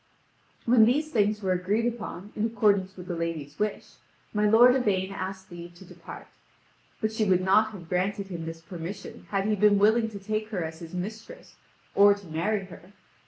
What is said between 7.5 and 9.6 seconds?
have granted him this permission had he